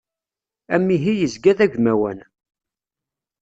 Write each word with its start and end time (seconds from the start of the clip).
Amihi 0.75 1.13
yezga 1.15 1.53
d 1.57 1.59
agmawan. 1.65 2.19